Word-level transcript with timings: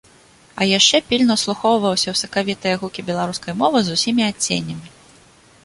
А 0.63 0.65
яшчэ 0.67 0.97
пільна 1.09 1.35
ўслухоўваўся 1.39 2.07
ў 2.11 2.15
сакавітыя 2.23 2.79
гукі 2.85 3.05
беларускай 3.13 3.53
мовы 3.61 3.79
з 3.89 3.99
усімі 3.99 4.29
адценнямі. 4.31 4.87